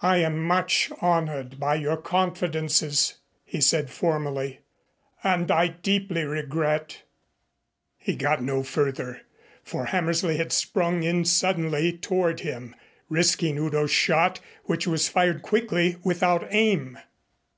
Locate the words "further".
8.62-9.20